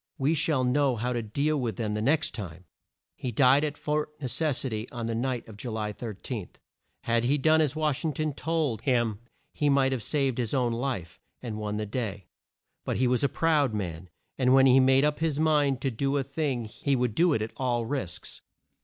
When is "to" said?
1.13-1.21, 15.81-15.91